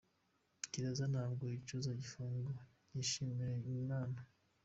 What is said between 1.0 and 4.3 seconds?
ntabwo nyicuza; Igifungo ngishimira Imana".